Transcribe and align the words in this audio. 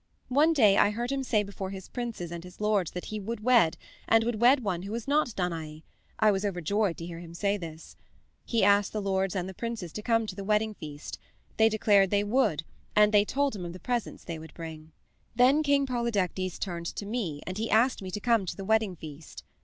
One 0.29 0.51
day 0.51 0.77
I 0.77 0.89
heard 0.89 1.11
him 1.11 1.21
say 1.21 1.43
before 1.43 1.69
his 1.69 1.87
princes 1.87 2.31
and 2.31 2.43
his 2.43 2.59
lords 2.59 2.89
that 2.89 3.05
he 3.13 3.19
would 3.19 3.41
wed, 3.43 3.77
and 4.07 4.23
would 4.23 4.41
wed 4.41 4.63
one 4.63 4.81
who 4.81 4.91
was 4.93 5.07
not 5.07 5.35
Danae, 5.35 5.83
I 6.17 6.31
was 6.31 6.43
overjoyed 6.43 6.97
to 6.97 7.05
hear 7.05 7.19
him 7.19 7.35
say 7.35 7.55
this. 7.55 7.95
He 8.43 8.63
asked 8.63 8.93
the 8.93 8.99
lords 9.01 9.35
and 9.35 9.47
the 9.47 9.53
princes 9.53 9.91
to 9.93 10.01
come 10.01 10.25
to 10.25 10.35
the 10.35 10.43
wedding 10.43 10.73
feast; 10.73 11.19
they 11.57 11.69
declared 11.69 12.09
they 12.09 12.23
would, 12.23 12.63
and 12.95 13.13
they 13.13 13.23
told 13.23 13.55
him 13.55 13.63
of 13.63 13.73
the 13.73 13.79
presents 13.79 14.23
they 14.23 14.39
would 14.39 14.55
bring. 14.55 14.91
"Then 15.35 15.61
King 15.61 15.85
Polydectes 15.85 16.57
turned 16.57 16.87
to 16.87 17.05
me 17.05 17.43
and 17.45 17.59
he 17.59 17.69
asked 17.69 18.01
me 18.01 18.09
to 18.09 18.19
come 18.19 18.47
to 18.47 18.57
the 18.57 18.65
wedding 18.65 18.95
feast. 18.95 19.43